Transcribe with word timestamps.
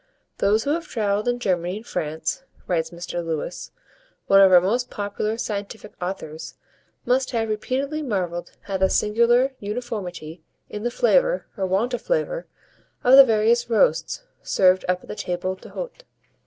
"Those 0.39 0.63
who 0.63 0.71
have 0.71 0.87
travelled 0.87 1.27
in 1.27 1.37
Germany 1.37 1.77
and 1.77 1.85
France," 1.85 2.41
writes 2.65 2.89
Mr. 2.89 3.23
Lewis, 3.23 3.69
one 4.25 4.41
of 4.41 4.51
our 4.51 4.59
most 4.59 4.89
popular 4.89 5.37
scientific 5.37 5.93
authors, 6.01 6.55
"must 7.05 7.29
have 7.29 7.47
repeatedly 7.49 8.01
marvelled 8.01 8.53
at 8.67 8.79
the 8.79 8.89
singular 8.89 9.53
uniformity 9.59 10.41
in 10.71 10.81
the 10.81 10.89
flavour, 10.89 11.45
or 11.55 11.67
want 11.67 11.93
of 11.93 12.01
flavour, 12.01 12.47
of 13.03 13.15
the 13.15 13.23
various 13.23 13.69
'roasts' 13.69 14.23
served 14.41 14.85
up 14.89 15.03
at 15.03 15.07
the 15.07 15.13
table 15.15 15.53
d'hôte." 15.55 16.01